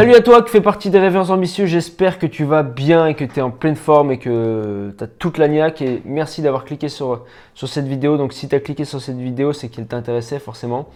[0.00, 3.14] Salut à toi qui fais partie des rêveurs ambitieux, j'espère que tu vas bien et
[3.14, 6.40] que tu es en pleine forme et que tu as toute la niaque et merci
[6.40, 8.16] d'avoir cliqué sur, cette vidéo.
[8.16, 10.88] Donc si tu as cliqué sur cette vidéo, c'est qu'elle t'intéressait forcément.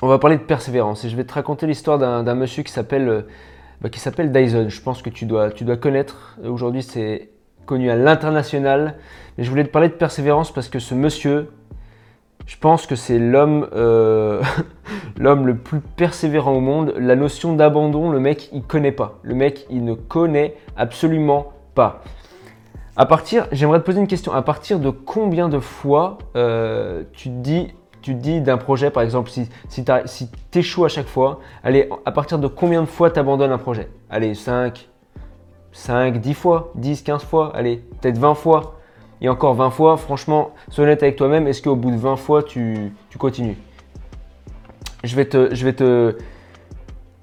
[0.00, 3.08] On va parler de persévérance et je vais te raconter l'histoire d'un monsieur qui s'appelle
[3.08, 3.22] euh,
[3.80, 4.68] bah, qui s'appelle Dyson.
[4.68, 6.38] Je pense que tu dois, tu dois connaître.
[6.44, 7.30] Aujourd'hui c'est
[7.64, 8.94] connu à l'international.
[9.38, 11.50] Mais je voulais te parler de persévérance parce que ce monsieur,
[12.46, 14.40] je pense que c'est l'homme euh,
[15.18, 16.94] l'homme le plus persévérant au monde.
[16.96, 19.18] La notion d'abandon, le mec, il connaît pas.
[19.22, 22.02] Le mec, il ne connaît absolument pas.
[22.96, 24.32] À partir, j'aimerais te poser une question.
[24.32, 29.02] À partir de combien de fois euh, tu te dis, tu dis d'un projet, par
[29.02, 33.10] exemple, si, si tu échoues à chaque fois, allez, à partir de combien de fois
[33.10, 33.90] tu abandonnes un projet?
[34.08, 34.88] Allez, 5,
[35.72, 38.76] 5, 10 fois, 10, 15 fois, allez, peut-être 20 fois
[39.20, 42.42] et encore 20 fois, franchement, sois honnête avec toi-même, est-ce qu'au bout de 20 fois,
[42.42, 43.56] tu, continues?
[45.04, 46.16] Je vais, te, je, vais te,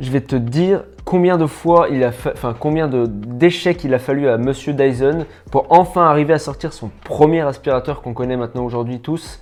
[0.00, 4.28] je vais te dire combien de fois il a enfin combien d'échecs il a fallu
[4.28, 9.00] à Monsieur Dyson pour enfin arriver à sortir son premier aspirateur qu'on connaît maintenant aujourd'hui
[9.00, 9.40] tous,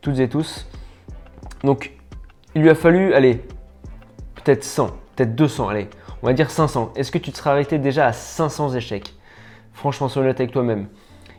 [0.00, 0.68] toutes et tous.
[1.64, 1.92] Donc,
[2.54, 3.42] il lui a fallu, allez,
[4.36, 5.88] peut-être 100, peut-être 200, allez,
[6.22, 6.92] on va dire 500.
[6.94, 9.14] Est-ce que tu te serais arrêté déjà à 500 échecs?
[9.72, 10.86] Franchement, sois honnête avec toi-même.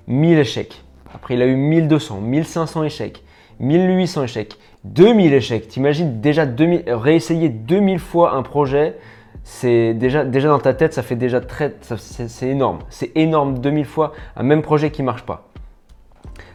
[0.09, 0.83] 1000 échecs.
[1.13, 3.23] Après, il a eu 1200, 1500 échecs,
[3.59, 5.67] 1800 échecs, 2000 échecs.
[5.67, 8.95] T'imagines déjà 2000, réessayer 2000 fois un projet,
[9.43, 12.79] c'est déjà, déjà dans ta tête, ça fait déjà très, c'est énorme.
[12.89, 15.49] C'est énorme 2000 fois un même projet qui marche pas.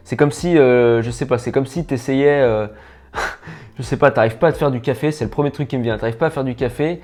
[0.04, 2.66] C'est comme si, euh, je sais pas, c'est comme si tu essayais, euh,
[3.78, 5.78] je sais pas, t'arrives pas à te faire du café, c'est le premier truc qui
[5.78, 7.00] me vient, t'arrives pas à faire du café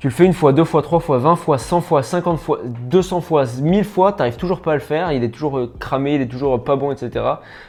[0.00, 2.60] tu le fais une fois, deux fois, trois fois, vingt fois, cent fois, cinquante fois,
[2.64, 5.58] deux cents fois, mille fois, tu n'arrives toujours pas à le faire, il est toujours
[5.58, 7.22] euh, cramé, il est toujours pas bon, etc.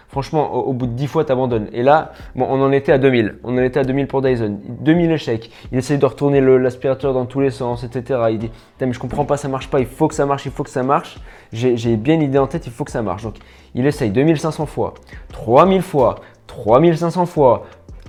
[0.07, 1.67] Franchement, au, bout de dix fois, tu abandonnes.
[1.73, 3.39] Et là, bon, on en était à 2000.
[3.43, 4.59] On en était à 2000 pour Dyson.
[4.65, 5.51] 2000 échecs.
[5.73, 8.21] Il essaye de retourner l'aspirateur dans tous les sens, etc.
[8.31, 10.53] Il dit, mais je comprends pas, ça marche pas, il faut que ça marche, il
[10.53, 11.17] faut que ça marche.
[11.51, 13.23] J'ai bien une idée en tête, il faut que ça marche.
[13.23, 13.35] Donc,
[13.75, 14.93] il essaye 2500 fois,
[15.33, 16.15] 3000 fois,
[16.47, 17.63] 3500 fois,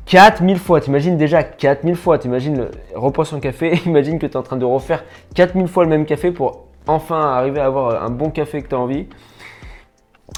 [0.06, 4.42] 4000 fois, t'imagines déjà 4000 fois, t'imagines, reprends son café, imagine que tu es en
[4.42, 5.04] train de refaire
[5.34, 8.74] 4000 fois le même café pour enfin arriver à avoir un bon café que tu
[8.74, 9.06] as envie.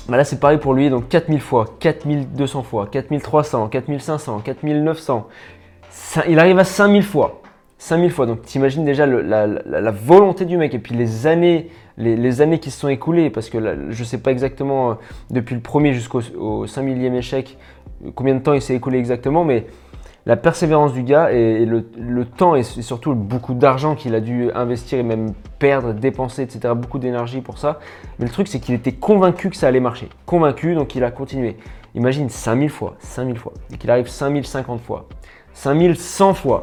[0.08, 5.28] Bah là c'est pareil pour lui, donc 4000 fois, 4200 fois, 4300, 4500, 4900,
[6.28, 7.40] il arrive à 5000 fois.
[7.78, 12.58] 5000 fois, donc t'imagines déjà la, volonté du mec et puis les années, les, années
[12.58, 13.58] qui se sont écoulées, parce que
[13.90, 14.94] je ne sais pas exactement euh,
[15.30, 17.58] depuis le premier jusqu'au 5 millième échec
[18.14, 19.66] combien de temps il s'est écoulé exactement, mais
[20.26, 24.98] la persévérance du gars et, le, temps et surtout beaucoup d'argent qu'il a dû investir
[24.98, 26.72] et même perdre, dépenser, etc.
[26.74, 27.78] Beaucoup d'énergie pour ça.
[28.18, 30.08] Mais le truc, c'est qu'il était convaincu que ça allait marcher.
[30.24, 31.56] Convaincu, donc il a continué.
[31.94, 35.08] Imagine 5000 fois, 5000 fois, et qu'il arrive 5050 fois,
[35.52, 36.62] 5100 fois.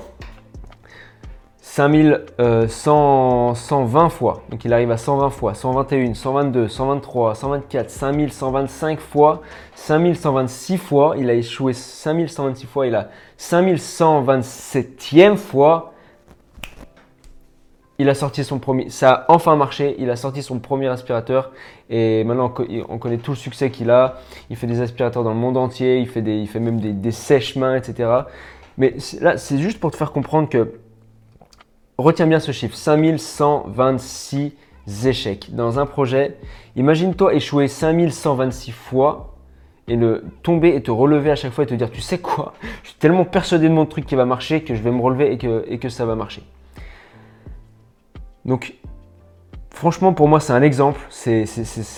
[1.62, 4.42] 5120 euh, fois.
[4.50, 9.44] Donc il arrive à 120 fois, 121, 122, 123, 124, 5125 fois,
[9.76, 11.16] 5126 fois.
[11.20, 12.88] Il a échoué 5126 fois.
[12.88, 15.94] Il a 5127e fois.
[18.00, 19.96] Il a sorti son premier, ça a enfin marché.
[20.00, 21.52] Il a sorti son premier aspirateur
[21.92, 22.52] et maintenant
[22.90, 24.16] on connaît tout le succès qu'il a.
[24.50, 26.00] Il fait des aspirateurs dans le monde entier.
[26.00, 28.10] Il fait, des, il fait même des, des sèches-mains, etc.
[28.80, 30.80] Mais là, c'est juste pour te faire comprendre que
[31.98, 34.54] Retiens bien ce chiffre, 5126
[35.06, 36.38] échecs dans un projet.
[36.76, 39.36] Imagine-toi échouer 5126 fois
[39.88, 42.54] et le tomber et te relever à chaque fois et te dire tu sais quoi,
[42.84, 45.34] je suis tellement persuadé de mon truc qui va marcher que je vais me relever
[45.34, 46.44] et que, ça va marcher.
[48.46, 48.76] Donc
[49.70, 51.46] franchement pour moi c'est un exemple, c'est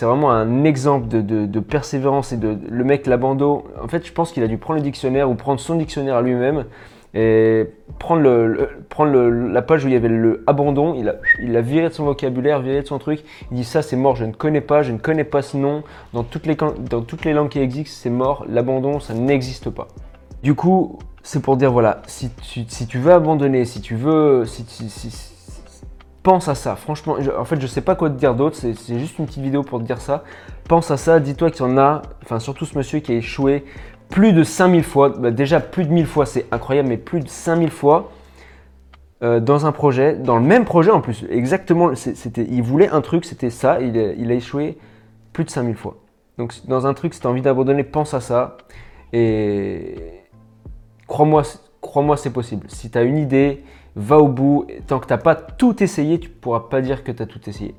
[0.02, 3.64] vraiment un exemple de, persévérance et de le mec l'abandon.
[3.81, 6.22] En fait je pense qu'il a dû prendre le dictionnaire ou prendre son dictionnaire à
[6.22, 6.66] lui-même
[7.13, 7.68] et
[8.00, 11.94] prendre, la page où il y avait le abandon, il a, il a viré de
[11.94, 13.24] son vocabulaire, viré de son truc.
[13.51, 15.84] Il dit ça c'est mort, je ne connais pas, je ne connais pas ce nom.
[16.13, 18.46] Dans toutes les, langues qui existent, c'est mort.
[18.50, 19.88] L'abandon, ça n'existe pas.
[20.41, 24.45] Du coup, c'est pour dire voilà, si tu, si tu veux abandonner, si tu veux,
[24.45, 24.66] si,
[26.24, 26.75] pense à ça.
[26.75, 28.57] Franchement, en fait, je sais pas quoi te dire d'autre.
[28.57, 30.24] C'est juste une petite vidéo pour te dire ça.
[30.68, 31.19] Pense à ça.
[31.19, 33.65] Dis-toi qu'il y en a, enfin surtout ce monsieur qui a échoué
[34.13, 37.27] plus de 5000 fois, bah, déjà plus de 1000 fois, c'est incroyable, mais plus de
[37.27, 38.12] 5000 fois
[39.24, 41.25] euh, dans un projet, dans le même projet en plus.
[41.31, 44.77] Exactement, c'était, il voulait un truc, c'était ça, il, a échoué
[45.33, 45.98] plus de 5000 fois.
[46.38, 48.57] Donc dans un truc, si tu as envie d'abandonner, pense à ça.
[49.13, 49.95] Et
[51.07, 51.42] crois-moi,
[51.81, 52.68] crois-moi, c'est possible.
[52.69, 53.63] Si tu as une idée,
[53.95, 54.68] va au bout.
[54.86, 57.25] Tant que tu n'as pas tout essayé, tu ne pourras pas dire que tu as
[57.25, 57.74] tout essayé.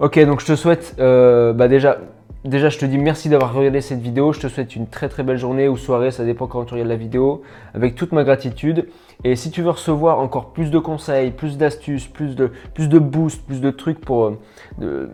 [0.00, 1.98] Ok, donc je te souhaite euh, bah, déjà
[2.44, 4.32] déjà, je te dis merci d'avoir regardé cette vidéo.
[4.32, 6.90] Je te souhaite une très très belle journée ou soirée, ça dépend quand tu regardes
[6.90, 7.42] la vidéo,
[7.74, 8.88] avec toute ma gratitude.
[9.24, 12.98] Et si tu veux recevoir encore plus de conseils, plus d'astuces, plus de, plus de
[12.98, 14.36] boost, plus de trucs pour,
[14.82, 15.08] euh,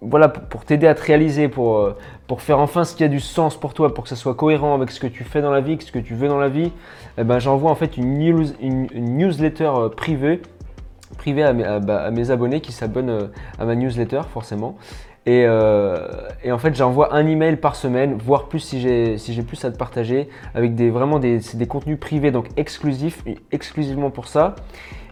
[0.00, 1.96] voilà, pour, t'aider à te réaliser, pour, euh,
[2.26, 4.74] pour faire enfin ce qui a du sens pour toi, pour que ça soit cohérent
[4.74, 6.48] avec ce que tu fais dans la vie, avec ce que tu veux dans la
[6.48, 6.70] vie,
[7.16, 8.20] eh ben, j'envoie en fait une,
[8.60, 10.40] une, newsletter euh, privée,
[11.26, 14.76] mes, bah, à mes abonnés qui s'abonnent à ma newsletter forcément.
[15.26, 19.70] Euh, et, en fait, j'envoie un email par semaine, voire plus si j'ai plus à
[19.70, 23.22] te partager, avec des, vraiment des, des contenus privés, donc exclusifs,
[23.52, 24.54] exclusivement pour ça.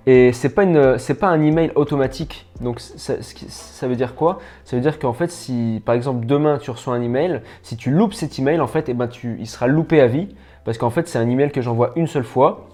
[0.09, 2.47] Et c'est pas pas un email automatique.
[2.61, 4.39] Donc ça, veut dire quoi?
[4.65, 7.91] Ça veut dire qu'en fait, si par exemple demain tu reçois un email, si tu
[7.91, 10.29] loupes cet email, en fait, eh ben tu, il sera loupé à vie
[10.65, 12.69] parce qu'en fait c'est un email que j'envoie une seule fois.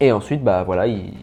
[0.00, 1.14] Et ensuite, bah voilà, il,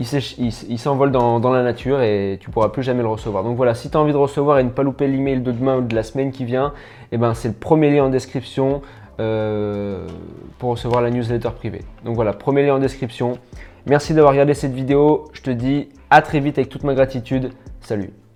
[0.00, 3.42] il s'envole dans, la nature et tu pourras plus jamais le recevoir.
[3.44, 5.78] Donc voilà, si tu as envie de recevoir et ne pas louper l'email de demain
[5.78, 6.72] ou de la semaine qui vient,
[7.10, 8.82] eh ben c'est le premier lien en description
[9.20, 10.06] euh,
[10.58, 11.82] pour recevoir la newsletter privée.
[12.04, 13.38] Donc voilà, premier lien en description.
[13.86, 15.28] Merci d'avoir regardé cette vidéo.
[15.32, 17.50] Je te dis à très vite avec toute ma gratitude.
[17.80, 18.27] Salut